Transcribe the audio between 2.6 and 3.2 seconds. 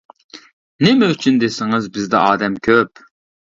كۆپ.